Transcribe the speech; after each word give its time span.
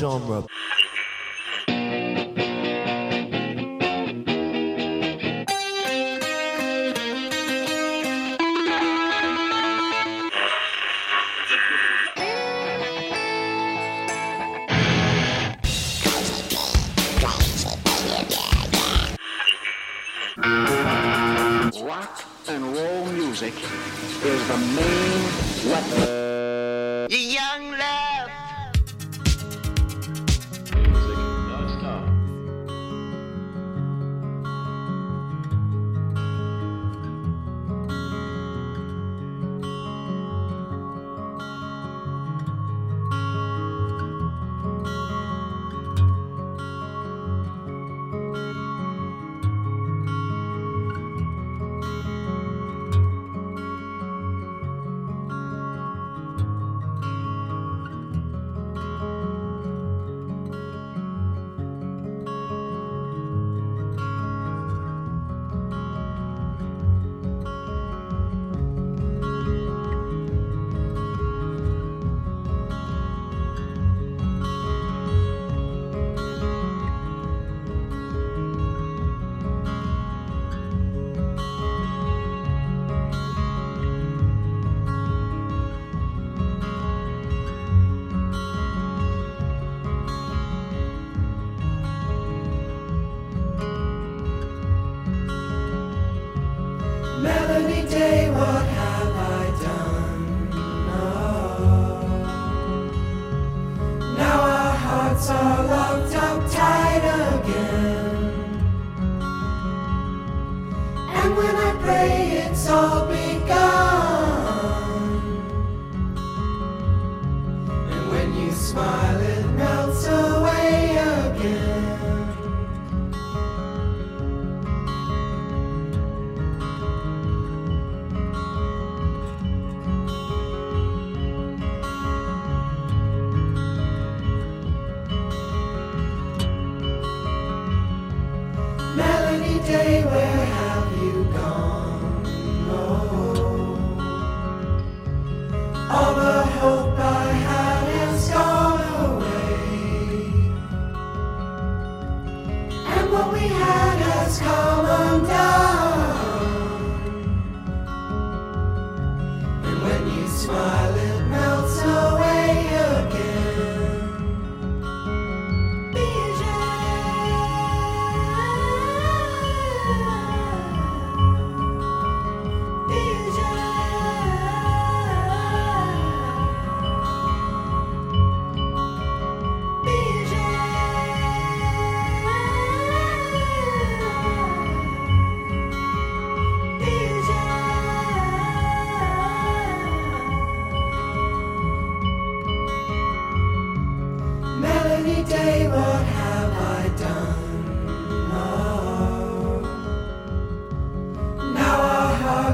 genre. 0.00 0.46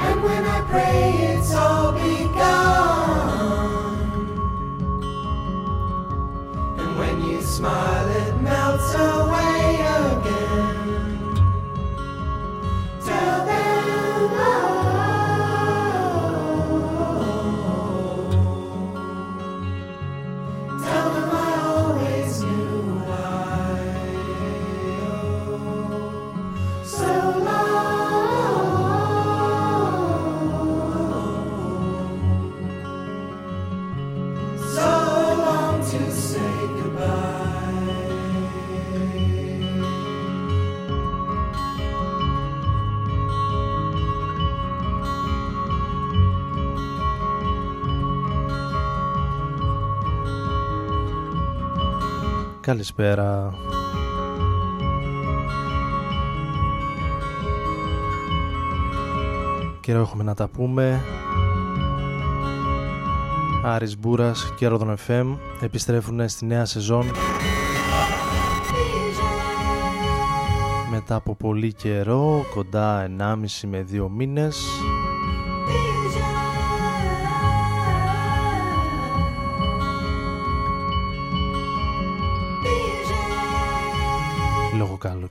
And 0.00 0.22
when 0.22 0.44
I 0.46 0.60
pray, 0.70 1.12
it's 1.36 1.54
all 1.54 1.92
begun. 1.92 2.38
And 6.78 6.98
when 6.98 7.22
you 7.22 7.42
smile. 7.42 7.97
Καλησπέρα. 52.68 53.54
Καιρό 59.80 60.00
έχουμε 60.00 60.22
να 60.22 60.34
τα 60.34 60.48
πούμε. 60.48 61.04
Άρης 63.64 63.98
Μπούρας 63.98 64.52
και 64.56 64.66
Ρόδον 64.66 64.96
FM 65.06 65.36
επιστρέφουν 65.60 66.28
στη 66.28 66.46
νέα 66.46 66.64
σεζόν 66.64 67.04
μετά 70.90 71.14
από 71.14 71.34
πολύ 71.34 71.72
καιρό, 71.72 72.44
κοντά 72.54 73.10
1,5 73.18 73.68
με 73.68 73.86
2 73.92 74.08
μήνες 74.08 74.66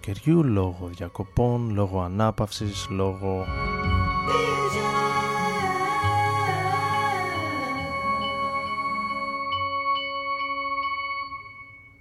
καλοκαιριού, 0.07 0.43
λόγω 0.43 0.89
διακοπών, 0.91 1.69
λόγω 1.73 2.01
ανάπαυσης, 2.01 2.87
λόγω 2.89 3.45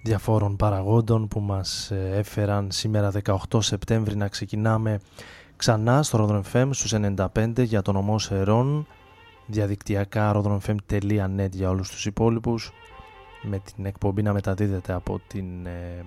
διαφόρων 0.03 0.55
παραγόντων 0.55 1.27
που 1.27 1.39
μας 1.39 1.91
ε, 1.91 2.11
έφεραν 2.13 2.71
σήμερα 2.71 3.11
18 3.23 3.35
Σεπτέμβρη 3.59 4.15
να 4.15 4.27
ξεκινάμε 4.27 4.99
ξανά 5.55 6.03
στο 6.03 6.27
Rodron 6.29 6.53
FM 6.53 6.69
στους 6.71 6.93
95 6.95 7.63
για 7.63 7.81
τον 7.81 7.95
ομό 7.95 8.15
διαδικτυακά 9.45 10.31
rodronfm.net 10.35 11.49
για 11.51 11.69
όλους 11.69 11.89
τους 11.89 12.05
υπόλοιπους 12.05 12.71
με 13.41 13.59
την 13.59 13.85
εκπομπή 13.85 14.21
να 14.21 14.33
μεταδίδεται 14.33 14.93
από 14.93 15.21
την 15.27 15.65
ε, 15.65 16.05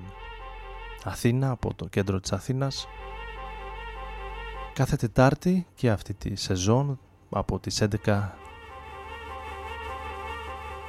Αθήνα, 1.04 1.50
από 1.50 1.74
το 1.74 1.86
κέντρο 1.86 2.20
της 2.20 2.32
Αθήνας. 2.32 2.88
Κάθε 4.72 4.96
Τετάρτη 4.96 5.66
και 5.74 5.90
αυτή 5.90 6.14
τη 6.14 6.36
σεζόν 6.36 6.98
από 7.30 7.58
τις 7.58 7.82
11 8.04 8.28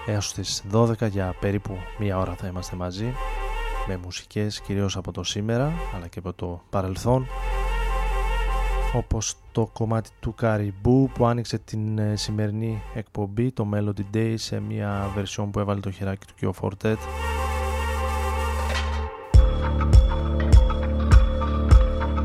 έως 0.06 0.34
τις 0.34 0.64
12 0.72 1.10
για 1.10 1.36
περίπου 1.40 1.78
μία 2.00 2.18
ώρα 2.18 2.36
θα 2.36 2.48
είμαστε 2.48 2.76
μαζί 2.76 3.14
με 3.88 3.98
μουσικές 3.98 4.62
κυρίως 4.62 4.98
από 4.98 5.12
το 5.12 5.24
σήμερα 5.24 5.74
αλλά 5.96 6.08
και 6.08 6.20
από 6.20 6.34
το 6.34 6.62
παρελθόν 6.70 7.28
όπως 8.94 9.36
το 9.52 9.70
κομμάτι 9.74 10.10
του 10.20 10.34
Καριμπού 10.34 11.10
που 11.14 11.26
άνοιξε 11.26 11.58
την 11.58 11.98
ε, 11.98 12.16
σημερινή 12.16 12.82
εκπομπή 12.94 13.52
το 13.52 13.70
Melody 13.74 14.16
Day 14.16 14.34
σε 14.38 14.60
μια 14.60 15.12
βερσιόν 15.16 15.52
που 15.52 15.60
έβαλε 15.60 15.80
το 15.80 15.92
χεράκι 15.92 16.26
του 16.26 16.34
και 16.36 16.46
ο 16.46 16.54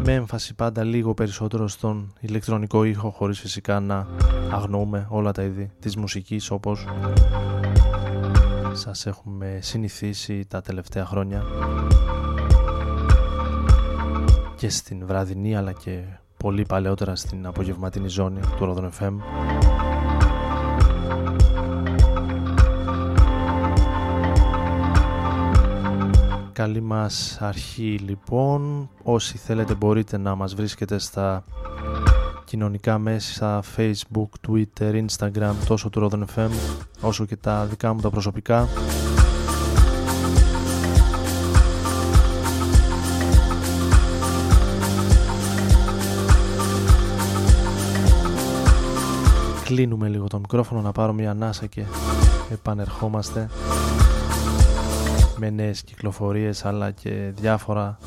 με 0.07 0.15
έμφαση 0.15 0.55
πάντα 0.55 0.85
λίγο 0.85 1.15
περισσότερο 1.15 1.69
στον 1.69 2.13
ηλεκτρονικό 2.21 2.85
ήχο 2.85 3.11
χωρίς 3.11 3.41
φυσικά 3.41 3.81
να 3.81 4.07
αγνοούμε 4.51 5.07
όλα 5.11 5.33
τα 5.33 5.43
είδη 5.43 5.71
της 5.81 5.97
μουσικής 5.97 6.51
όπως 6.51 6.87
σας 8.73 9.07
έχουμε 9.07 9.59
συνηθίσει 9.63 10.47
τα 10.49 10.61
τελευταία 10.61 11.05
χρόνια. 11.05 11.43
Και 14.57 14.69
στην 14.69 15.07
βραδινή 15.07 15.57
αλλά 15.57 15.73
και 15.73 16.03
πολύ 16.37 16.63
παλαιότερα 16.63 17.17
στην 17.17 17.47
απογευματινή 17.47 18.09
ζώνη 18.09 18.41
του 18.57 18.75
Rodon 18.75 19.05
FM 19.05 19.15
Καλή 26.57 26.81
μας 26.81 27.39
αρχή 27.41 27.99
λοιπόν. 28.05 28.91
Όσοι 29.03 29.39
θέλετε 29.39 29.75
μπορείτε 29.75 30.17
να 30.17 30.35
μας 30.35 30.55
βρίσκετε 30.55 30.99
στα 30.99 31.45
κοινωνικά 32.45 32.99
μέσα 32.99 33.63
facebook, 33.77 34.29
twitter, 34.49 35.05
instagram 35.07 35.53
τόσο 35.67 35.91
του 35.91 36.09
Rodon 36.11 36.25
FM 36.37 36.51
όσο 37.01 37.25
και 37.25 37.37
τα 37.37 37.65
δικά 37.65 37.93
μου 37.93 38.01
τα 38.01 38.11
προσωπικά. 38.11 38.69
Κλείνουμε 49.65 50.09
λίγο 50.09 50.27
το 50.27 50.39
μικρόφωνο 50.39 50.81
να 50.81 50.93
πάρω 50.93 51.13
μια 51.13 51.31
ανάσα 51.31 51.67
και 51.67 51.85
επανερχόμαστε 52.51 53.49
με 55.37 55.51
νέες 55.51 55.83
κυκλοφορίες 55.83 56.65
αλλά 56.65 56.91
και 56.91 57.33
διάφορα 57.35 57.99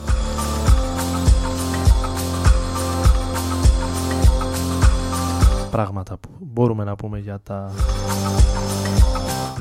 πράγματα 5.72 6.18
που 6.18 6.30
μπορούμε 6.40 6.84
να 6.84 6.96
πούμε 6.96 7.20
για 7.20 7.40
τα 7.44 7.72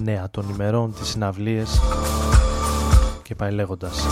νέα 0.03 0.31
των 0.31 0.49
ημερών, 0.49 0.95
τις 0.95 1.09
συναυλίες 1.09 1.81
και 3.23 3.35
πάει 3.35 3.53
λέγοντας. 3.53 4.07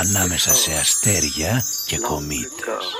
Ανάμεσα 0.00 0.54
σε 0.54 0.72
αστέρια 0.72 1.64
και 1.86 1.98
κομήτες. 1.98 2.99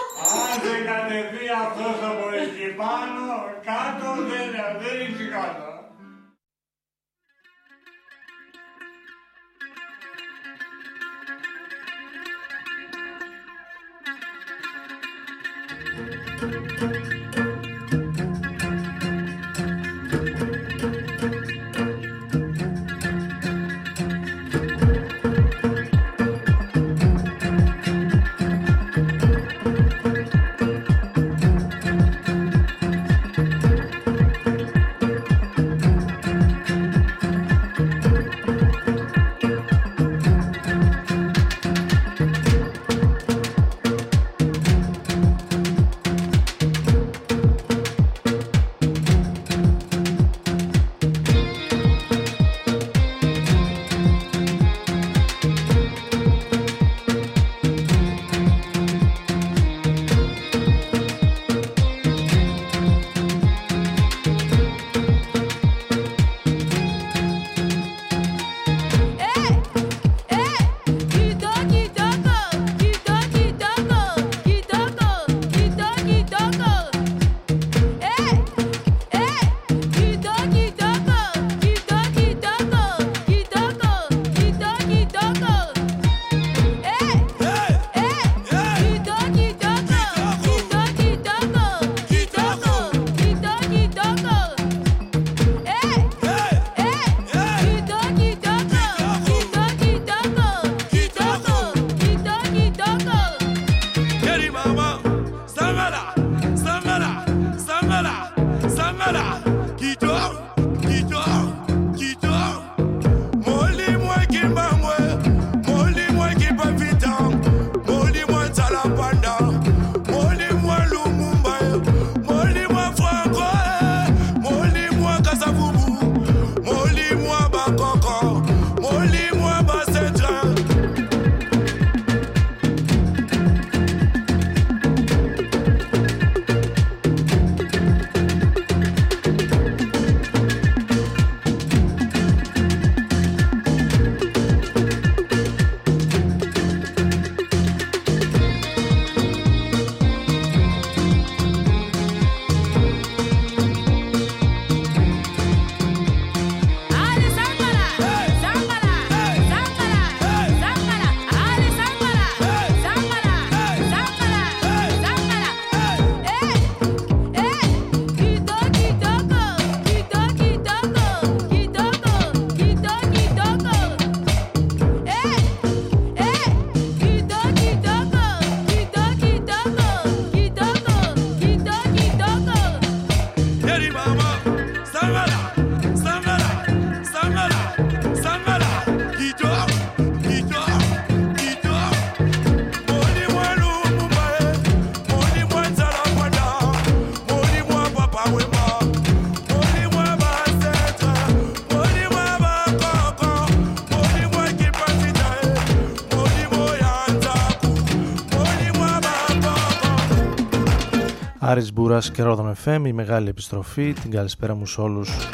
Άρης 211.91 212.11
Μπούρας 212.11 212.17
και 212.17 212.23
Ρόδον 212.23 212.57
FM, 212.65 212.83
η 212.87 212.93
μεγάλη 212.93 213.29
επιστροφή. 213.29 213.93
Την 213.93 214.11
καλησπέρα 214.11 214.55
μου 214.55 214.67
σε 214.67 214.81
όλους 214.81 215.29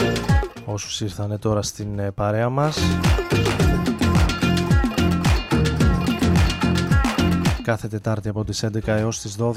όσους 0.65 1.01
ήρθαν 1.01 1.39
τώρα 1.39 1.63
στην 1.63 1.99
ε, 1.99 2.11
παρέα 2.11 2.49
μας. 2.49 2.79
Κάθε 7.63 7.89
Τετάρτη 7.89 8.29
από 8.29 8.45
τις 8.45 8.65
11 8.65 8.79
έως 8.87 9.21
τις 9.21 9.37
12. 9.41 9.53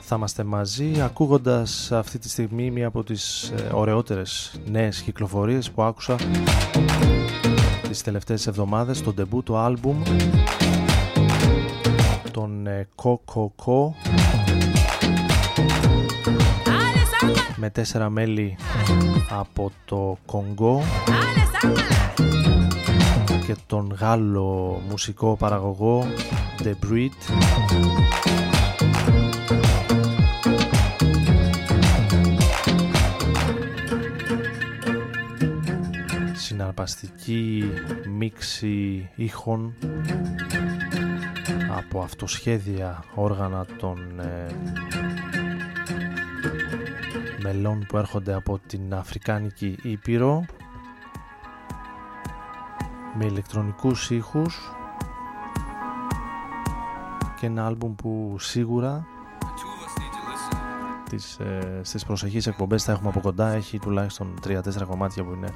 Θα 0.00 0.16
είμαστε 0.16 0.44
μαζί 0.44 0.92
ακούγοντας 1.02 1.92
αυτή 1.92 2.18
τη 2.18 2.28
στιγμή 2.28 2.70
μία 2.70 2.86
από 2.86 3.04
τις 3.04 3.52
ε, 3.56 3.68
ωραιότερες 3.72 4.60
νέες 4.70 5.00
κυκλοφορίες 5.00 5.70
που 5.70 5.82
άκουσα 5.82 6.16
τις 7.88 8.02
τελευταίες 8.02 8.46
εβδομάδες, 8.46 9.02
το 9.02 9.12
ντεμπούτο 9.12 9.56
άλμπουμ 9.56 10.02
τον 12.64 12.88
Κοκοκό 12.94 13.94
με 17.56 17.70
τέσσερα 17.70 18.10
μέλη 18.10 18.56
από 19.30 19.72
το 19.84 20.18
Κονγκό. 20.26 20.82
Και 23.46 23.56
τον 23.66 23.96
Γάλλο 24.00 24.82
μουσικό 24.88 25.36
παραγωγό 25.36 26.06
The 26.62 26.72
Breed. 26.86 27.10
Συναρπαστική 36.34 37.64
μίξη 38.18 39.08
ήχων 39.14 39.74
από 41.76 42.00
αυτοσχέδια 42.00 43.04
όργανα 43.14 43.66
των 43.78 44.20
ε, 44.20 44.46
μελών 47.42 47.86
που 47.88 47.96
έρχονται 47.96 48.34
από 48.34 48.58
την 48.66 48.94
Αφρικάνικη 48.94 49.78
Ήπειρο 49.82 50.44
με 53.18 53.24
ηλεκτρονικούς 53.24 54.10
ήχους 54.10 54.72
και 57.40 57.46
ένα 57.46 57.66
άλμπουμ 57.66 57.94
που 57.94 58.36
σίγουρα 58.38 59.06
τις, 61.10 61.38
ε, 61.38 61.80
στις 61.82 62.04
προσεχείς 62.04 62.46
εκπομπές 62.46 62.84
θα 62.84 62.92
έχουμε 62.92 63.08
από 63.08 63.20
κοντά. 63.20 63.48
Έχει 63.52 63.78
τουλάχιστον 63.78 64.34
3-4 64.42 64.86
κομμάτια 64.86 65.24
που 65.24 65.32
είναι 65.32 65.48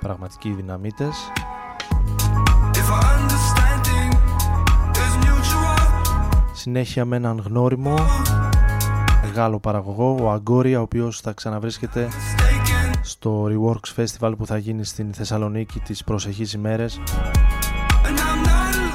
πραγματικοί 0.00 0.50
δυναμίτες 0.50 1.32
συνέχεια 6.62 7.04
με 7.04 7.16
έναν 7.16 7.42
γνώριμο 7.46 7.94
μεγάλο 9.24 9.58
παραγωγό 9.58 10.16
ο 10.20 10.30
Αγκόρια 10.30 10.78
ο 10.78 10.82
οποίος 10.82 11.20
θα 11.20 11.32
ξαναβρίσκεται 11.32 12.08
στο 13.02 13.46
Reworks 13.50 14.02
Festival 14.02 14.32
που 14.38 14.46
θα 14.46 14.58
γίνει 14.58 14.84
στην 14.84 15.12
Θεσσαλονίκη 15.14 15.80
τις 15.80 16.04
προσεχείς 16.04 16.52
ημέρες 16.52 17.00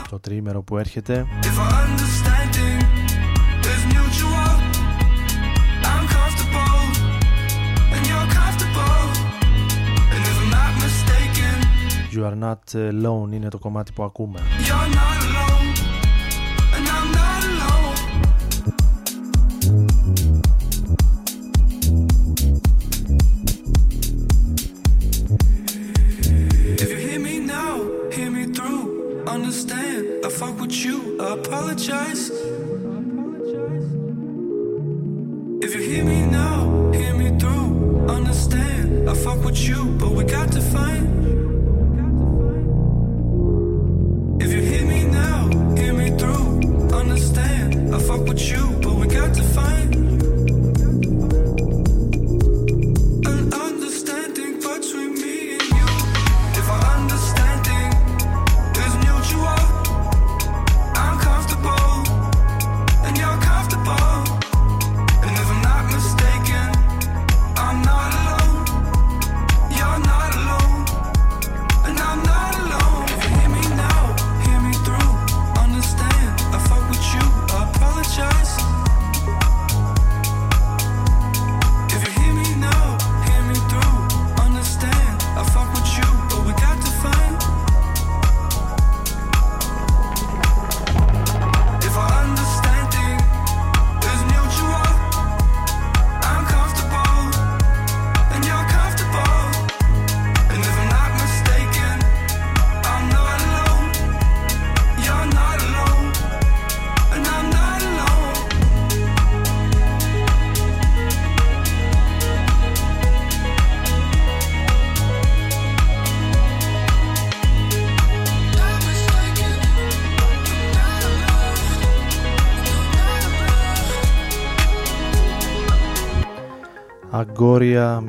το 0.09 0.19
τριήμερο 0.19 0.61
που 0.61 0.77
έρχεται 0.77 1.25
You 12.13 12.23
are 12.23 12.43
not 12.43 12.75
alone 12.75 13.31
είναι 13.31 13.49
το 13.49 13.57
κομμάτι 13.57 13.91
που 13.91 14.03
ακούμε. 14.03 14.39
understand. 14.39 15.16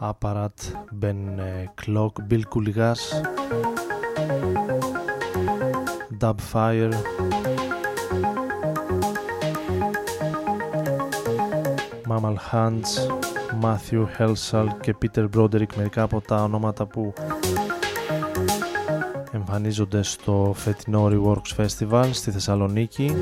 Aparat, 0.00 0.58
Ben 0.92 1.20
Clock, 1.74 2.12
Bill 2.28 2.44
Κουλιγάς, 2.48 3.22
Dubfire, 6.20 6.94
Mamal 12.08 12.36
Hands, 12.50 12.90
Matthew 13.62 14.06
Helsal 14.18 14.66
και 14.80 14.94
Peter 15.02 15.28
Broderick 15.36 15.74
μερικά 15.76 16.02
από 16.02 16.20
τα 16.20 16.42
ονόματα 16.42 16.86
που 16.86 17.12
εμφανίζονται 19.58 20.02
στο 20.02 20.52
φετινό 20.56 21.08
Reworks 21.10 21.64
Festival 21.64 22.08
στη 22.12 22.30
Θεσσαλονίκη. 22.30 23.16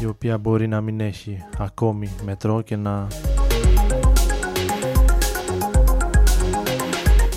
Η 0.00 0.06
οποία 0.06 0.38
μπορεί 0.38 0.68
να 0.68 0.80
μην 0.80 1.00
έχει 1.00 1.44
ακόμη 1.58 2.10
μετρό 2.24 2.62
και 2.62 2.76
να 2.76 3.06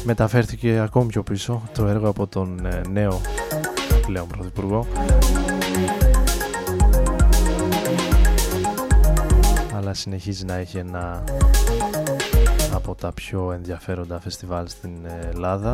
μεταφέρθηκε 0.07 0.79
ακόμη 0.79 1.07
πιο 1.07 1.23
πίσω 1.23 1.61
το 1.73 1.85
έργο 1.85 2.09
από 2.09 2.27
τον 2.27 2.65
ε, 2.65 2.81
νέο 2.89 3.21
πλέον 4.05 4.27
πρωθυπουργό. 4.27 4.87
Αλλά 9.75 9.93
συνεχίζει 9.93 10.45
να 10.45 10.55
έχει 10.55 10.77
ένα 10.77 11.23
από 12.73 12.95
τα 12.95 13.11
πιο 13.11 13.51
ενδιαφέροντα 13.51 14.19
φεστιβάλ 14.19 14.67
στην 14.67 14.91
Ελλάδα 15.33 15.71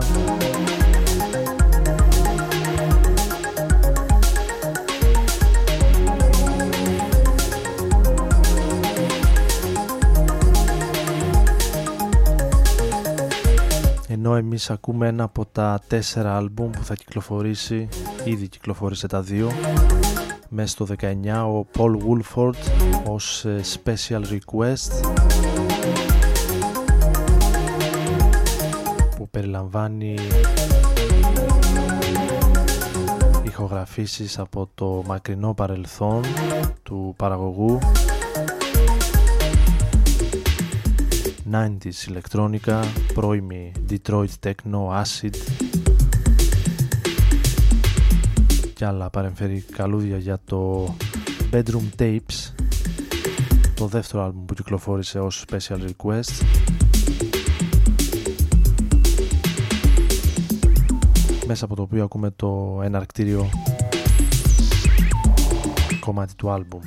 ενώ 14.25 14.35
εμείς 14.35 14.69
ακούμε 14.69 15.07
ένα 15.07 15.23
από 15.23 15.45
τα 15.45 15.79
τέσσερα 15.87 16.35
άλμπουμ 16.35 16.69
που 16.69 16.83
θα 16.83 16.95
κυκλοφορήσει 16.95 17.87
ήδη 18.23 18.47
κυκλοφόρησε 18.47 19.07
τα 19.07 19.21
δύο 19.21 19.51
μέσα 20.49 20.67
στο 20.67 20.87
19 21.01 21.63
ο 21.63 21.65
Paul 21.77 21.95
Woolford 21.97 22.55
ως 23.07 23.45
ε, 23.45 23.61
Special 23.73 24.21
Request 24.21 25.15
που 29.17 29.29
περιλαμβάνει 29.29 30.15
ηχογραφήσεις 33.43 34.39
από 34.39 34.69
το 34.75 35.03
μακρινό 35.05 35.53
παρελθόν 35.53 36.23
του 36.83 37.13
παραγωγού 37.17 37.79
90s 41.53 42.07
ηλεκτρόνικα, 42.07 42.83
πρώιμη 43.13 43.71
Detroit 43.89 44.25
Techno, 44.43 45.01
Acid. 45.01 45.35
Και 48.73 48.85
άλλα 48.85 49.09
παρεμφέρει 49.09 49.65
καλούδια 49.71 50.17
για 50.17 50.39
το 50.45 50.93
Bedroom 51.51 51.99
Tapes 51.99 52.53
το 53.75 53.87
δεύτερο 53.87 54.23
άλμπουμ 54.23 54.45
που 54.45 54.53
κυκλοφόρησε 54.53 55.19
ως 55.19 55.45
Special 55.49 55.77
Request. 55.77 56.45
Μέσα 61.47 61.65
από 61.65 61.75
το 61.75 61.81
οποίο 61.81 62.03
ακούμε 62.03 62.31
το 62.35 62.79
εναρκτήριο 62.83 63.49
κομμάτι 65.99 66.35
του 66.35 66.49
άλμπουμ 66.49 66.81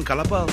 Juan 0.00 0.04
Calapau. 0.04 0.49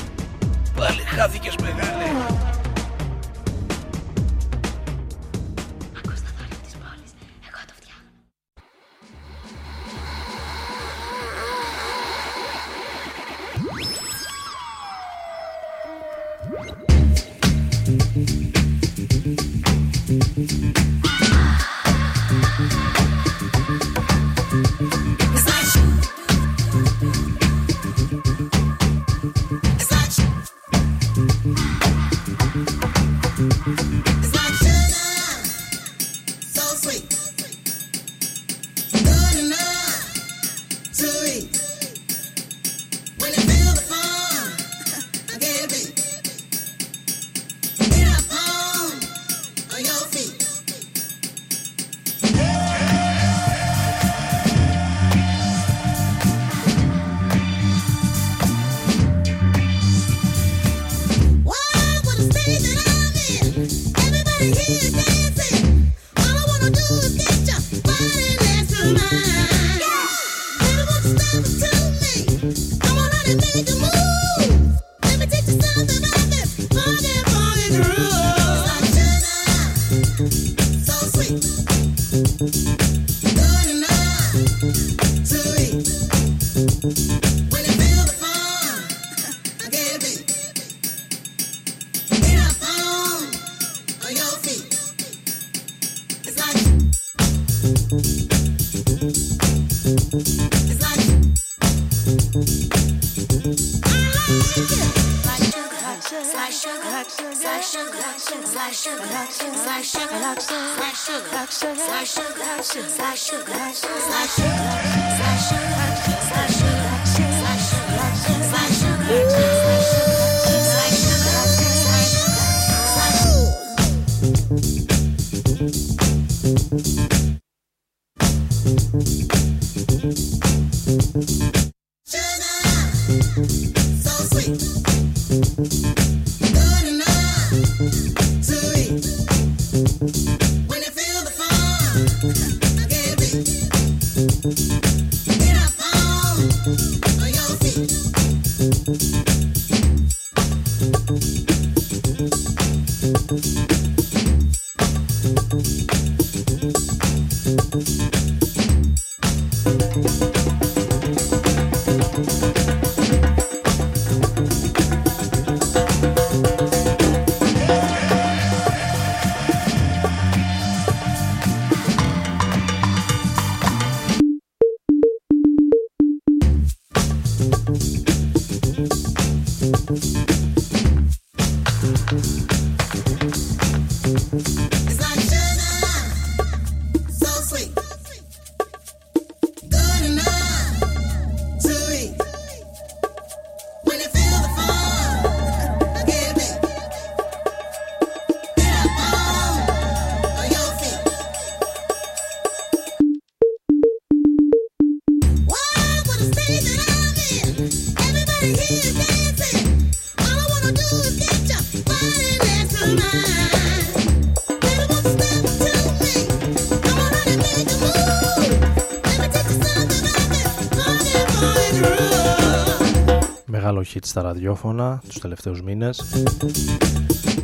ραδιόφωνα 224.38 225.02
τους 225.08 225.20
τελευταίους 225.20 225.62
μήνες. 225.62 226.04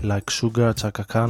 Like 0.04 0.20
Sugar, 0.42 0.72
Chaka 0.82 1.30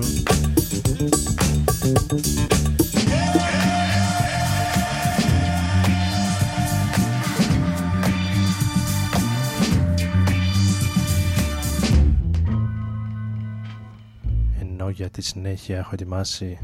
Ενώ 14.60 14.90
για 14.90 15.10
τη 15.10 15.22
συνέχεια 15.22 15.78
έχω 15.78 15.90
ετοιμάσει 15.94 16.60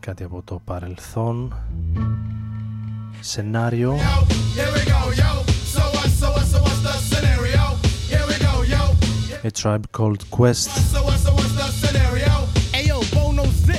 κάτι 0.00 0.22
από 0.22 0.42
το 0.44 0.60
παρελθόν. 0.64 1.54
Σενάριο. 3.20 3.96
A 9.44 9.50
Tribe 9.50 9.86
Called 9.98 10.22
Quest. 10.30 10.68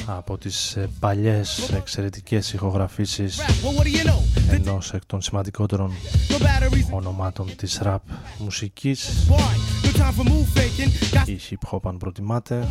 Από 0.06 0.38
τις 0.38 0.76
ε, 0.76 0.90
παλιές 1.00 1.70
εξαιρετικές 1.76 2.54
ηχογραφήσεις 2.54 3.40
ενός 4.50 4.94
εκ 4.94 5.06
των 5.06 5.22
σημαντικότερων 5.22 5.92
ονομάτων 6.90 7.56
της 7.56 7.80
rap 7.84 7.98
μουσικής. 8.38 9.10
Ή 11.26 11.40
hip 11.50 11.70
hop 11.72 11.80
αν 11.84 11.98
προτιμάτε. 11.98 12.68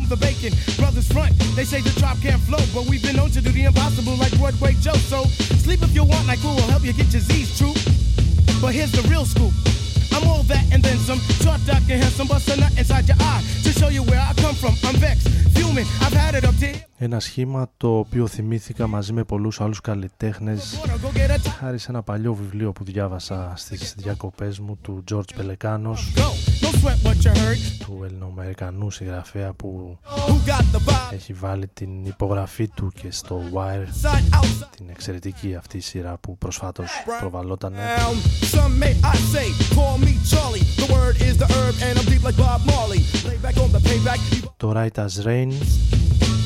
But 8.61 8.73
here's 8.73 8.93
the 8.99 9.03
real 9.11 9.25
scoop. 9.25 9.74
I'm 10.15 10.27
all 10.29 10.43
that 10.43 10.63
and 10.71 10.81
then 10.81 10.97
some. 10.97 11.19
Short, 11.43 11.59
dark, 11.65 11.83
and 11.91 12.01
handsome, 12.01 12.27
bust 12.27 12.47
a 12.47 12.55
nut 12.55 12.71
inside 12.77 13.07
your 13.07 13.17
eye 13.19 13.43
to 13.63 13.71
show 13.71 13.89
you 13.89 14.03
where 14.03 14.19
I 14.19 14.33
come 14.35 14.55
from. 14.55 14.73
I'm 14.83 14.95
vexed, 14.95 15.27
fuming. 15.53 15.85
I've 15.99 16.13
had 16.13 16.35
it 16.35 16.45
up 16.45 16.55
to 16.55 16.67
here. 16.67 16.94
Ένα 16.97 17.19
σχήμα 17.19 17.69
το 17.77 17.97
οποίο 17.97 18.27
θυμήθηκα 18.27 18.87
μαζί 18.87 19.13
με 19.13 19.23
πολλούς 19.23 19.61
άλλους 19.61 19.81
καλλιτέχνες 19.81 20.79
Go 20.85 21.17
get 21.17 21.31
a 21.35 21.49
χάρη 21.59 21.77
σε 21.77 21.87
ένα 21.89 22.01
παλιό 22.03 22.33
βιβλίο 22.33 22.71
που 22.71 22.83
διάβασα 22.83 23.53
στις 23.55 23.95
διακοπές 23.97 24.59
μου 24.59 24.77
του 24.81 25.03
George 25.11 25.35
Πελεκάνος 25.35 26.13
go. 26.15 26.19
Don't 26.65 26.75
sweat 26.75 27.07
what 27.07 27.25
you 27.25 27.31
heard. 27.37 27.85
του 27.85 28.03
Ελληνοαμερικανού 28.05 28.91
συγγραφέα 28.91 29.53
που 29.53 29.97
Who 30.27 30.49
got 30.49 30.61
the 30.75 30.89
vibe? 30.89 31.13
έχει 31.13 31.33
βάλει 31.33 31.67
την 31.67 32.05
υπογραφή 32.05 32.67
του 32.67 32.91
και 33.01 33.11
στο 33.11 33.41
Wire 33.53 34.07
Side 34.07 34.39
outside. 34.39 34.67
την 34.75 34.85
εξαιρετική 34.89 35.55
αυτή 35.55 35.79
σειρά 35.79 36.17
που 36.17 36.37
προσφάτως 36.37 36.89
προβαλόταν 37.19 37.73
Down. 37.73 38.55
Some 38.55 38.79
may 38.83 38.93
I 39.13 39.15
say, 39.33 39.47
call 39.75 39.97
me 40.05 40.13
Charlie. 40.31 40.65
The 40.83 40.93
word 40.95 41.15
is 41.29 41.35
the 41.43 41.47
herb, 41.55 41.75
and 41.85 41.93
I'm 41.99 42.05
deep 42.13 42.23
like 42.27 42.37
Bob 42.37 42.61
Marley. 42.71 43.01
Lay 43.27 43.37
back 43.45 43.57
on 43.63 43.69
the 43.75 43.81
payback. 43.89 44.19
το 44.57 44.71
Right 44.75 44.97
as 45.05 45.25
Rain 45.25 45.51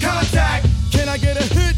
Contact. 0.10 0.66
Can 0.92 1.08
I 1.16 1.18
get 1.18 1.38
a 1.38 1.46
hit? 1.56 1.76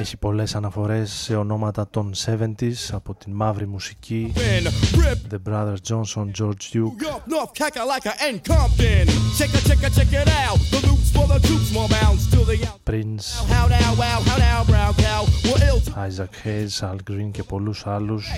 έχει 0.00 0.16
πολλές 0.16 0.54
αναφορές 0.54 1.12
σε 1.12 1.36
ονόματα 1.36 1.88
των 1.88 2.12
70s 2.26 2.90
από 2.92 3.14
την 3.14 3.32
μαύρη 3.32 3.66
μουσική 3.66 4.32
Then 4.34 4.66
rip. 4.98 5.34
The 5.34 5.50
Brothers 5.50 5.80
Johnson, 5.88 6.26
George 6.38 6.64
Duke 6.72 7.02
York, 7.08 7.22
North 7.34 7.52
Kakalaka, 7.58 8.12
and 8.26 8.36
Compton. 8.48 9.06
Check 9.38 9.52
it, 9.56 9.62
check 9.68 9.82
it, 9.86 9.92
check 9.98 10.12
it 10.22 10.28
out. 10.46 10.58
The 10.74 10.80
loops 10.86 11.08
for 11.16 11.26
the 11.32 11.38
troops, 11.46 11.68
more 11.78 11.88
bounds 11.98 12.22
till 12.32 12.46
the 12.52 12.58
out. 12.68 12.78
Prince, 12.90 13.24
How 13.54 13.64
now, 13.78 13.90
wow, 14.02 14.18
how 14.28 14.38
now, 14.48 14.58
brown 14.70 14.94
cow. 15.06 15.22
We're 15.46 15.62
ill. 15.68 15.80
Isaac 16.06 16.34
Hayes, 16.44 16.74
Al 16.82 16.98
Green 17.10 17.30
και 17.30 17.42
πολλούς 17.42 17.86
άλλους 17.86 18.30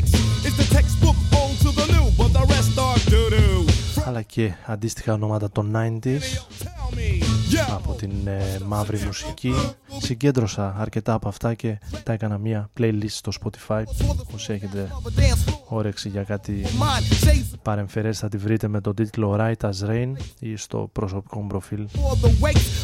αλλά 4.07 4.23
και 4.23 4.53
αντίστοιχα 4.67 5.13
ονόματα 5.13 5.51
των 5.51 5.73
90s 5.77 6.45
από 7.71 7.93
την 7.93 8.11
ε, 8.25 8.59
μαύρη 8.67 9.01
μουσική. 9.07 9.55
Συγκέντρωσα 10.03 10.75
αρκετά 10.79 11.13
από 11.13 11.29
αυτά 11.29 11.55
και 11.55 11.79
τα 12.03 12.13
έκανα 12.13 12.39
μια 12.39 12.71
playlist 12.79 13.07
στο 13.09 13.33
Spotify. 13.41 13.83
Όπω 14.09 14.37
έχετε 14.47 14.91
όρεξη 15.69 16.09
για 16.09 16.23
κάτι 16.23 16.65
παρεμφερές 17.63 18.19
θα 18.19 18.29
τη 18.29 18.37
βρείτε 18.37 18.69
με 18.69 18.81
τον 18.81 18.95
τίτλο 18.95 19.37
Writer's 19.39 19.89
Rain 19.89 20.13
ή 20.39 20.57
στο 20.57 20.89
προσωπικό 20.93 21.41
μου 21.41 21.47
προφίλ 21.47 21.89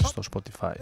στο 0.04 0.22
Spotify. 0.30 0.72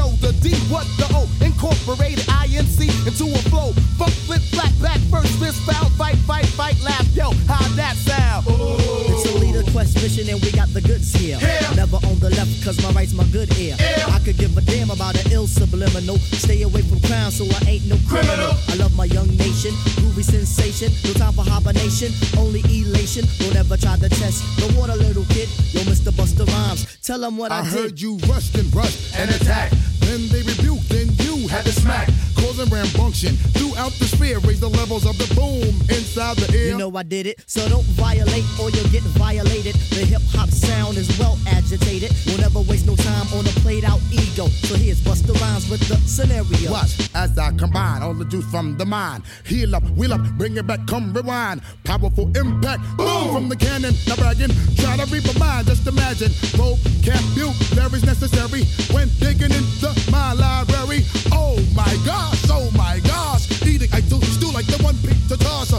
Yo, 0.00 0.08
the 0.24 0.32
D, 0.40 0.54
what 0.72 0.86
the 0.96 1.06
O? 1.12 1.28
Incorporated 1.44 2.24
INC 2.24 2.80
into 3.06 3.24
a 3.24 3.42
flow. 3.50 3.72
Funk, 3.98 4.12
flip, 4.26 4.42
flat, 4.52 4.72
back, 4.80 5.00
first, 5.12 5.32
fist, 5.38 5.60
foul, 5.68 5.90
fight, 5.90 6.16
fight, 6.28 6.46
fight, 6.46 6.80
laugh. 6.82 7.06
Yo, 7.14 7.30
how 7.46 7.60
that 7.76 7.96
sound? 7.96 8.46
It's 8.48 9.24
a 9.28 9.38
leader 9.38 9.59
quest 9.72 9.94
mission 10.02 10.28
and 10.28 10.40
we 10.42 10.50
got 10.52 10.68
the 10.74 10.80
goods 10.80 11.12
here. 11.14 11.38
Yeah. 11.40 11.74
Never 11.74 11.96
on 11.96 12.18
the 12.18 12.30
left 12.30 12.62
cause 12.64 12.80
my 12.82 12.90
right's 12.92 13.12
my 13.12 13.24
good 13.32 13.50
ear. 13.58 13.76
I 14.08 14.18
could 14.24 14.36
give 14.36 14.56
a 14.56 14.60
damn 14.62 14.90
about 14.90 15.14
an 15.24 15.32
ill 15.32 15.46
subliminal. 15.46 16.18
Stay 16.38 16.62
away 16.62 16.82
from 16.82 17.00
crime 17.00 17.30
so 17.30 17.44
I 17.62 17.78
ain't 17.78 17.86
no 17.86 17.96
criminal. 18.08 18.52
I 18.68 18.74
love 18.76 18.94
my 18.96 19.04
young 19.06 19.28
nation, 19.36 19.72
groovy 19.98 20.24
sensation. 20.24 20.92
No 21.04 21.12
time 21.14 21.32
for 21.32 21.44
hibernation, 21.44 22.12
only 22.38 22.60
elation. 22.68 23.24
Don't 23.38 23.56
ever 23.56 23.76
try 23.76 23.96
to 23.96 24.08
test 24.08 24.42
the 24.58 24.66
water, 24.78 24.94
little 24.96 25.24
kid. 25.30 25.48
Yo, 25.72 25.80
Mr. 25.86 26.14
Buster 26.16 26.44
Rhymes, 26.44 26.86
tell 27.02 27.18
them 27.20 27.36
what 27.36 27.52
I, 27.52 27.60
I 27.60 27.62
did. 27.64 27.72
heard 27.72 28.00
you 28.00 28.18
rushed 28.28 28.56
and 28.56 28.72
rushed 28.74 29.16
and 29.16 29.30
attacked. 29.30 29.74
Then 30.00 30.28
they 30.28 30.42
rebuked, 30.42 30.88
then 30.88 31.08
had 31.50 31.66
to 31.66 31.72
smack. 31.72 32.08
Causing 32.36 32.66
rambunction 32.66 33.36
throughout 33.52 33.92
the 33.98 34.04
sphere. 34.04 34.38
Raise 34.40 34.60
the 34.60 34.68
levels 34.68 35.04
of 35.04 35.18
the 35.18 35.26
boom 35.34 35.74
inside 35.90 36.36
the 36.38 36.56
ear. 36.56 36.70
You 36.70 36.78
know 36.78 36.96
I 36.96 37.02
did 37.02 37.26
it, 37.26 37.42
so 37.46 37.68
don't 37.68 37.84
violate 37.98 38.44
or 38.60 38.70
you'll 38.70 38.88
get 38.88 39.02
violated. 39.18 39.74
The 39.90 40.06
hip 40.06 40.22
hop 40.30 40.48
sound 40.48 40.96
is 40.96 41.10
well 41.18 41.36
agitated. 41.46 42.14
We'll 42.26 42.38
never 42.38 42.60
waste 42.60 42.86
no 42.86 42.94
time 42.96 43.26
on 43.34 43.44
a 43.46 43.52
played 43.60 43.84
out 43.84 44.00
ego. 44.12 44.46
So 44.46 44.76
here's 44.76 45.02
Buster 45.02 45.32
Rhymes 45.34 45.68
with 45.68 45.86
the 45.88 45.96
scenario. 46.06 46.70
Watch 46.70 47.10
as 47.14 47.36
I 47.36 47.50
combine 47.58 48.02
all 48.02 48.14
the 48.14 48.24
juice 48.24 48.46
from 48.50 48.78
the 48.78 48.86
mind. 48.86 49.24
Heal 49.44 49.74
up, 49.74 49.84
wheel 49.90 50.14
up, 50.14 50.22
bring 50.38 50.56
it 50.56 50.66
back, 50.66 50.86
come 50.86 51.12
rewind. 51.12 51.62
Powerful 51.84 52.30
impact, 52.36 52.82
boom 52.96 53.34
from 53.34 53.48
the 53.48 53.56
cannon. 53.56 53.94
Now 54.06 54.16
bragging, 54.16 54.54
try 54.76 54.96
to 54.96 55.06
reap 55.12 55.26
a 55.34 55.38
mind. 55.38 55.66
Just 55.66 55.86
imagine, 55.86 56.30
vocabulary's 56.54 58.04
necessary 58.04 58.64
when 58.94 59.08
digging 59.18 59.52
into 59.52 59.90
my 60.10 60.32
library. 60.32 61.04
Oh 61.32 61.49
Oh 61.52 61.58
my 61.74 61.96
gosh, 62.06 62.44
oh 62.48 62.70
my 62.76 63.00
gosh. 63.00 63.50
Eating, 63.66 63.90
I 63.92 64.00
do 64.02 64.20
stew 64.22 64.52
like 64.52 64.66
the 64.66 64.80
one 64.84 64.94
beat 65.02 65.18
to 65.28 65.36
toss. 65.36 65.72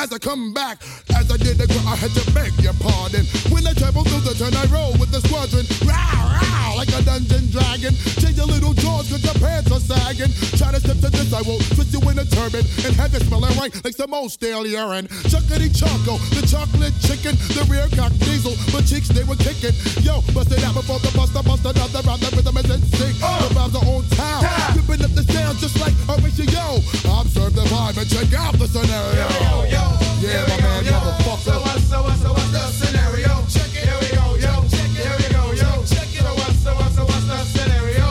As 0.00 0.12
I 0.12 0.18
come 0.18 0.52
back. 0.52 0.80
As 1.12 1.30
I 1.30 1.36
did 1.36 1.60
the 1.60 1.68
I 1.84 1.94
had 1.94 2.10
to 2.16 2.24
beg 2.32 2.56
your 2.64 2.72
pardon. 2.80 3.28
When 3.52 3.66
I 3.68 3.76
travel 3.76 4.02
through 4.04 4.24
the 4.24 4.32
turn, 4.32 4.56
I 4.56 4.64
roll 4.72 4.96
with 4.96 5.12
the 5.12 5.20
squadron. 5.28 5.68
Row, 5.84 5.92
row, 5.92 6.80
like 6.80 6.88
a 6.96 7.04
dungeon 7.04 7.52
dragon. 7.52 7.92
Change 8.16 8.40
your 8.40 8.48
little 8.48 8.72
jaws 8.72 9.12
cause 9.12 9.20
your 9.20 9.36
pants 9.36 9.68
are 9.68 9.84
sagging. 9.84 10.32
Try 10.56 10.72
to 10.72 10.80
step 10.80 11.04
to 11.04 11.10
this, 11.12 11.28
I 11.36 11.44
will 11.44 11.60
twist 11.76 11.92
you 11.92 12.00
in 12.08 12.16
a 12.16 12.24
turban 12.24 12.64
and 12.88 12.96
have 12.96 13.12
it 13.12 13.28
smelling 13.28 13.52
right 13.60 13.68
like 13.84 13.92
some 13.92 14.16
old 14.16 14.32
stale 14.32 14.64
urine. 14.64 15.04
Chuckity 15.28 15.68
choco, 15.68 16.16
the 16.32 16.48
chocolate 16.48 16.96
chicken, 17.04 17.36
the 17.52 17.68
rear 17.68 17.84
cock 17.92 18.16
diesel, 18.24 18.56
but 18.72 18.88
cheeks 18.88 19.12
they 19.12 19.24
were 19.28 19.36
kicking. 19.36 19.76
Yo, 20.00 20.24
bust 20.32 20.48
it 20.48 20.64
out 20.64 20.80
before 20.80 20.98
the 21.04 21.12
buster, 21.12 21.44
bust 21.44 21.68
another 21.68 22.00
round, 22.08 22.24
the 22.24 22.32
rhythm 22.32 22.56
is 22.56 22.68
in 22.72 22.80
sync. 22.96 23.20
The 23.20 23.52
vibes 23.52 23.76
are 23.76 23.84
on 23.84 24.04
town, 24.16 24.40
ripping 24.80 25.04
up 25.04 25.12
the 25.12 25.24
sound 25.28 25.60
just 25.60 25.76
like 25.76 25.92
Horatio. 26.08 26.80
Observe 27.04 27.52
the 27.52 27.68
vibe 27.68 28.00
and 28.00 28.08
check 28.08 28.32
out 28.32 28.56
the 28.56 28.64
scenario. 28.64 29.89
Yeah, 30.20 30.44
my 30.48 30.56
man, 30.60 30.84
motherfucker. 30.84 31.38
So 31.40 31.54
what's, 31.60 31.84
so 32.20 32.32
what's 32.32 32.50
the 32.52 32.60
scenario? 32.78 33.32
Check 33.48 33.72
it. 33.72 33.88
Here 33.88 33.98
we 34.00 34.08
go, 34.16 34.36
yo. 34.36 34.52
Check 34.68 34.92
it. 34.92 35.00
Here 35.00 35.16
we 35.16 35.26
go, 35.32 35.42
yo. 35.52 35.70
Check 35.88 36.12
it. 36.12 36.20
So 36.20 36.30
what's, 36.34 36.58
so 36.60 36.74
what's, 36.74 36.94
so 36.94 37.02
what's 37.04 37.24
the 37.26 37.36
scenario? 37.44 38.06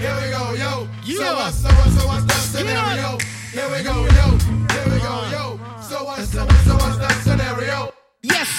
Here 0.00 0.14
we 0.16 0.26
go, 0.30 0.42
yo. 0.54 0.88
So 1.04 1.34
what's, 1.36 1.56
so 1.60 1.68
what's, 1.68 1.94
so 1.96 2.06
what's 2.08 2.24
the 2.24 2.34
scenario? 2.34 3.18
Here 3.52 3.68
we 3.68 3.82
go, 3.82 3.96
yo. 4.18 4.26
Here 4.72 4.88
we 4.88 4.98
go, 5.00 5.14
yo. 5.30 5.44
So 5.82 6.04
what's, 6.04 6.28
so 6.32 6.44
what's 6.44 6.96
the 6.96 7.08
scenario? 7.22 7.92
Yes, 8.22 8.57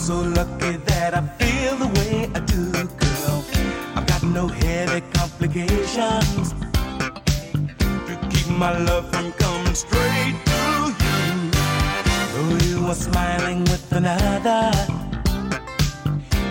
so 0.00 0.20
lucky 0.20 0.78
that 0.88 1.14
I 1.14 1.22
feel 1.38 1.76
the 1.76 1.86
way 1.86 2.28
I 2.34 2.40
do, 2.40 2.72
girl. 2.72 3.44
I've 3.94 4.06
got 4.06 4.22
no 4.24 4.48
heavy 4.48 5.00
complications 5.12 6.54
to 8.06 8.18
keep 8.30 8.48
my 8.48 8.76
love 8.78 9.08
from 9.12 9.30
coming 9.32 9.74
straight 9.74 10.34
to 10.44 10.94
you. 11.04 11.50
Though 12.32 12.56
you 12.66 12.86
are 12.88 12.94
smiling 12.94 13.60
with 13.60 13.92
another, 13.92 14.72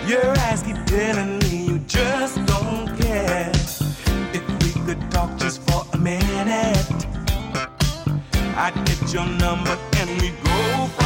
your 0.06 0.30
eyes 0.48 0.62
keep 0.62 0.82
telling 0.86 1.38
me 1.40 1.66
you 1.66 1.78
just 1.80 2.38
I 8.58 8.70
get 8.70 9.12
your 9.12 9.26
number 9.26 9.76
and 9.98 10.22
we 10.22 10.30
go 10.42 11.05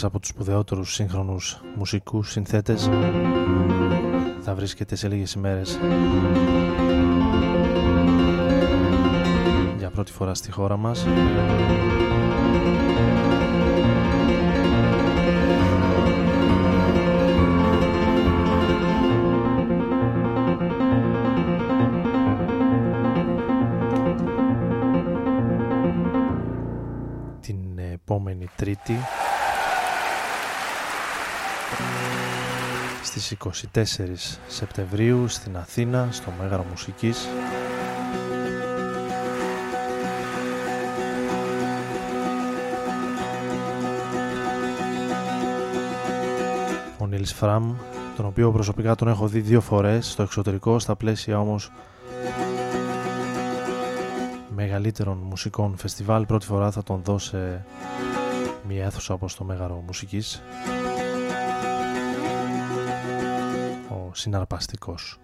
ένας 0.00 0.10
από 0.10 0.20
τους 0.20 0.28
σπουδαιότερους 0.28 0.94
σύγχρονους 0.94 1.60
μουσικούς 1.76 2.30
συνθέτες. 2.30 2.90
Θα 4.40 4.54
βρίσκεται 4.54 4.96
σε 4.96 5.08
λίγες 5.08 5.32
ημέρες. 5.32 5.78
Για 9.78 9.90
πρώτη 9.90 10.12
φορά 10.12 10.34
στη 10.34 10.50
χώρα 10.50 10.76
μας. 10.76 11.06
Την 27.40 27.78
επόμενη 27.78 28.48
Τρίτη 28.56 28.96
στις 33.18 33.36
24 33.74 34.38
Σεπτεμβρίου 34.48 35.28
στην 35.28 35.56
Αθήνα 35.56 36.08
στο 36.10 36.32
Μέγαρο 36.40 36.64
Μουσικής. 36.70 37.28
Ο 46.98 47.06
Νίλς 47.06 47.32
Φραμ 47.32 47.74
τον 48.16 48.26
οποίο 48.26 48.52
προσωπικά 48.52 48.94
τον 48.94 49.08
έχω 49.08 49.26
δει 49.26 49.40
δύο 49.40 49.60
φορές 49.60 50.10
στο 50.10 50.22
εξωτερικό 50.22 50.78
στα 50.78 50.96
πλαίσια 50.96 51.40
όμως 51.40 51.72
μεγαλύτερων 54.54 55.18
μουσικών 55.18 55.76
φεστιβάλ 55.76 56.26
πρώτη 56.26 56.46
φορά 56.46 56.70
θα 56.70 56.82
τον 56.82 57.00
δω 57.04 57.18
σε 57.18 57.64
μια 58.68 58.84
αίθουσα 58.84 59.14
όπως 59.14 59.34
το 59.34 59.44
Μέγαρο 59.44 59.82
Μουσικής 59.86 60.42
συναρπαστικός 64.18 65.18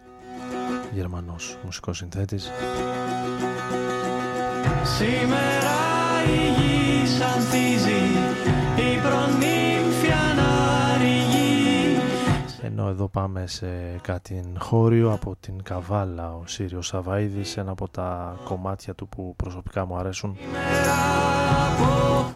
γερμανός 0.93 1.59
μουσικός 1.65 1.97
συνθέτης. 1.97 2.51
Σήμερα 4.97 5.75
η 6.27 6.61
γη 6.61 7.07
σανθίζει, 7.07 8.03
η 8.77 8.99
προνύμφια 9.03 10.21
να 10.37 10.97
ρηγεί. 10.99 11.99
ενώ 12.63 12.89
εδώ 12.89 13.09
πάμε 13.09 13.47
σε 13.47 13.67
κάτι 14.03 14.53
χώριο 14.59 15.13
από 15.13 15.37
την 15.41 15.63
Καβάλα 15.63 16.35
ο 16.35 16.43
Σύριος 16.47 16.93
Σαβαΐδης 16.95 17.57
ένα 17.57 17.71
από 17.71 17.89
τα 17.89 18.39
κομμάτια 18.45 18.95
του 18.95 19.09
που 19.09 19.35
προσωπικά 19.37 19.87
μου 19.87 19.97
αρέσουν. 19.97 20.37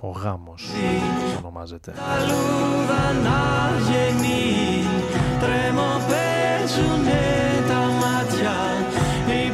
Ο 0.01 0.11
γάμος 0.11 0.71
ονομάζεται. 1.39 1.93
Τα 1.93 2.19
λούδα 2.21 3.13
να 3.13 3.71
γεννεί, 3.91 4.83
τρέμω 5.41 6.27
παίζουνε 6.69 7.65
τα 7.69 7.81
μάτια, 8.01 8.57
οι 9.27 9.51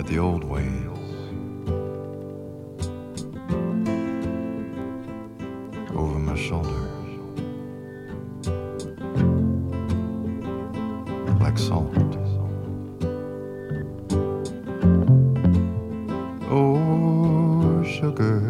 At 0.00 0.06
the 0.06 0.18
old 0.18 0.44
ways. 0.44 0.64
Over 5.94 6.18
my 6.18 6.34
shoulders, 6.36 7.10
Like 11.38 11.58
salt. 11.58 11.92
Oh, 16.48 17.84
sugar. 17.84 18.40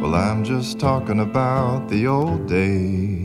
Well, 0.00 0.16
I'm 0.16 0.42
just 0.42 0.80
talking 0.80 1.20
about 1.20 1.88
the 1.88 2.08
old 2.08 2.48
days. 2.48 3.15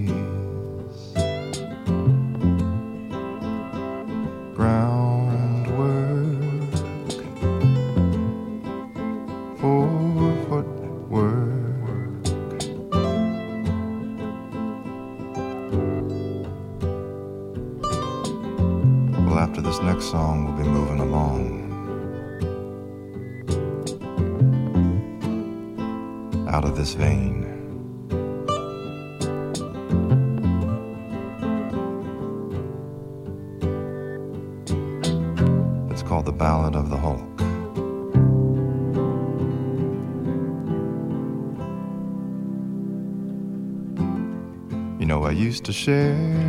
To 45.63 45.71
share 45.71 46.40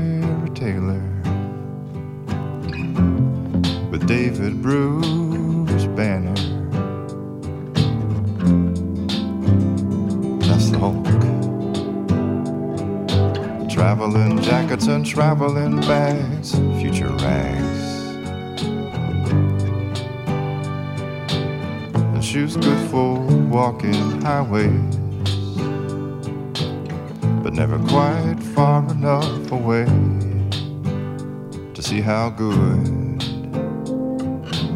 good 32.37 32.87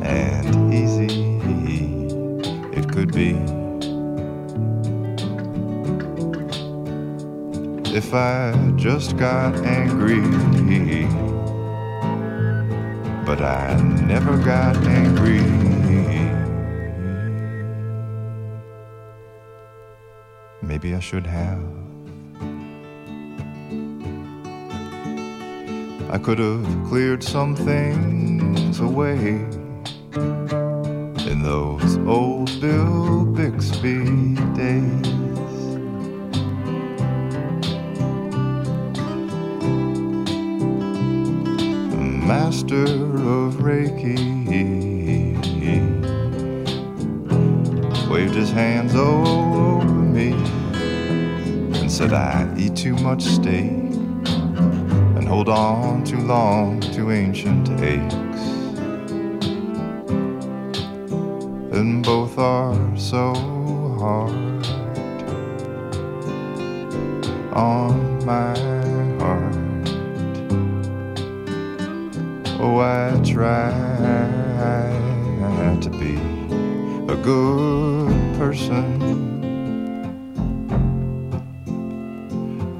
and 0.02 0.74
easy 0.74 1.38
it 2.76 2.90
could 2.92 3.12
be. 3.12 3.30
If 7.96 8.12
I 8.12 8.52
just 8.76 9.16
got 9.16 9.54
angry, 9.64 10.20
but 13.24 13.40
I 13.40 13.80
never 14.06 14.36
got 14.36 14.76
angry. 14.86 15.40
Maybe 20.62 20.94
I 20.94 21.00
should 21.00 21.26
have. 21.26 21.85
I 26.16 26.18
could 26.18 26.38
have 26.38 26.88
cleared 26.88 27.22
some 27.22 27.54
things 27.54 28.80
away 28.80 29.18
in 31.30 31.42
those 31.42 31.98
old 32.06 32.58
Bill 32.58 33.26
Bixby 33.26 34.34
days. 34.54 35.12
Master 42.26 42.84
of 42.84 43.56
Reiki 43.60 44.16
waved 48.10 48.34
his 48.34 48.50
hands 48.50 48.94
over 48.94 49.84
me 49.86 50.32
and 51.78 51.92
said, 51.92 52.14
I 52.14 52.50
eat 52.56 52.74
too 52.74 52.96
much 52.96 53.22
steak 53.22 53.85
hold 55.36 55.50
on 55.50 56.02
too 56.02 56.22
long 56.22 56.80
to 56.80 57.12
ancient 57.12 57.68
aches. 57.82 58.40
And 61.76 62.02
both 62.02 62.38
are 62.38 62.96
so 62.96 63.34
hard 63.98 64.66
on 67.52 68.24
my 68.24 68.56
heart. 69.20 69.88
Oh, 72.58 72.78
I 72.78 73.20
try 73.22 73.72
to 75.82 75.90
be 75.90 76.16
a 77.12 77.16
good 77.16 78.38
person. 78.38 78.86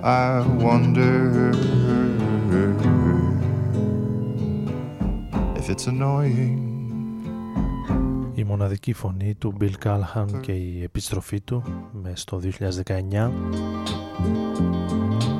I 0.03 0.41
wonder 0.57 1.53
if 5.67 5.71
it's 5.71 5.87
annoying. 5.87 6.75
Η 8.35 8.45
μοναδική 8.45 8.93
φωνή 8.93 9.35
του 9.35 9.57
Bill 9.61 9.73
Callahan 9.85 10.41
και 10.41 10.53
η 10.53 10.83
επιστροφή 10.83 11.41
του 11.41 11.63
με 11.93 12.13
στο 12.15 12.41
2019 12.43 13.31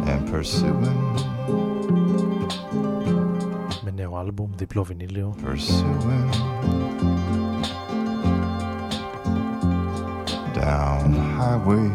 And 0.07 0.23
pursuing, 0.33 1.25
με 3.85 3.91
νέο 3.95 4.17
άλμπουμ, 4.17 4.51
διπλό 4.57 4.85
βινίλιο 4.85 5.35
pursuing 5.43 6.31
down 10.55 11.13
highway 11.39 11.91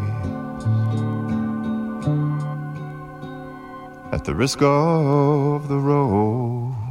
at 4.12 4.24
the 4.24 4.34
risk 4.34 4.62
of 4.62 5.68
the 5.68 5.78
road. 5.90 6.81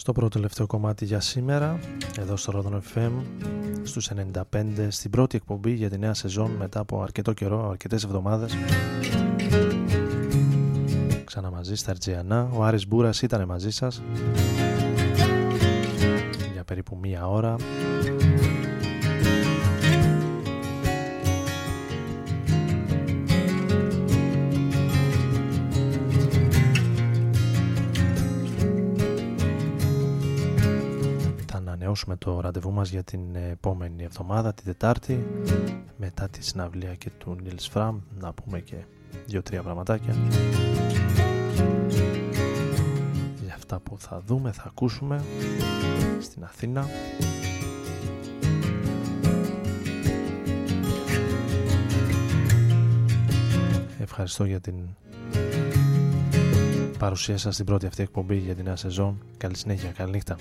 Στο 0.00 0.12
πρώτο 0.12 0.28
τελευταίο 0.28 0.66
κομμάτι 0.66 1.04
για 1.04 1.20
σήμερα, 1.20 1.78
εδώ 2.18 2.36
στο 2.36 2.52
Rodon 2.56 2.98
FM, 2.98 3.10
στους 3.82 4.10
95, 4.10 4.86
στην 4.88 5.10
πρώτη 5.10 5.36
εκπομπή 5.36 5.72
για 5.72 5.90
τη 5.90 5.98
νέα 5.98 6.14
σεζόν 6.14 6.50
μετά 6.50 6.80
από 6.80 7.02
αρκετό 7.02 7.32
καιρό, 7.32 7.68
αρκετές 7.70 8.04
εβδομάδες. 8.04 8.56
Ξανά 11.24 11.50
μαζί 11.50 11.74
στα 11.74 11.90
Ερτζιανά, 11.90 12.48
ο 12.52 12.64
Άρης 12.64 12.86
Μπούρας 12.86 13.22
ήταν 13.22 13.44
μαζί 13.44 13.70
σας 13.70 14.02
για 16.52 16.64
περίπου 16.64 16.98
μία 17.02 17.28
ώρα. 17.28 17.56
Ανανεώσουμε 32.00 32.16
το 32.16 32.40
ραντεβού 32.40 32.72
μας 32.72 32.90
για 32.90 33.02
την 33.02 33.20
επόμενη 33.50 34.02
εβδομάδα, 34.02 34.54
την 34.54 34.64
Τετάρτη, 34.64 35.26
μετά 35.96 36.28
τη 36.28 36.44
συναυλία 36.44 36.94
και 36.94 37.10
του 37.18 37.36
Νίλς 37.42 37.68
Φραμ, 37.68 38.00
να 38.18 38.32
πούμε 38.32 38.60
και 38.60 38.76
δύο-τρία 39.26 39.62
πραγματάκια. 39.62 40.14
Για 43.44 43.54
αυτά 43.54 43.78
που 43.80 43.98
θα 43.98 44.22
δούμε, 44.26 44.52
θα 44.52 44.64
ακούσουμε 44.66 45.24
στην 46.20 46.44
Αθήνα. 46.44 46.86
Ευχαριστώ 54.00 54.44
για 54.44 54.60
την 54.60 54.74
παρουσία 56.98 57.38
σας 57.38 57.54
στην 57.54 57.66
πρώτη 57.66 57.86
αυτή 57.86 58.02
εκπομπή 58.02 58.36
για 58.36 58.54
την 58.54 58.64
νέα 58.64 58.76
σεζόν. 58.76 59.18
Καλή 59.36 59.56
συνέχεια, 59.56 59.90
καλή 59.90 60.10
νύχτα. 60.10 60.36